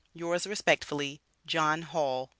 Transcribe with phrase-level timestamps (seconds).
[0.13, 2.29] Yours Respectfuliy, JOHN HALL.